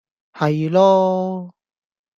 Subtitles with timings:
[0.33, 1.53] 係囉